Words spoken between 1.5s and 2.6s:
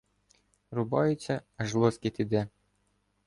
аж лоскіт іде.